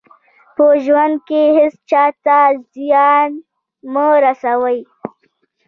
په 0.55 0.65
ژوند 0.85 1.15
کې 1.27 1.41
هېڅ 1.55 1.73
چا 1.89 2.03
ته 2.25 2.39
زیان 2.73 3.29
مه 3.93 4.05
رسوئ. 4.23 4.79